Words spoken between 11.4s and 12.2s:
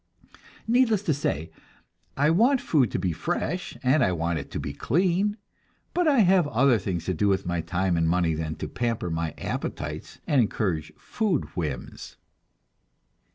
whims.